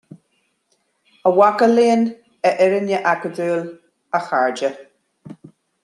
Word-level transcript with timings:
A 1.21 1.29
mhaca 1.35 1.65
léinn, 1.75 2.07
a 2.39 2.47
fhoirne 2.57 2.97
acadúil, 3.13 3.63
a 4.15 4.19
chairde, 4.27 4.77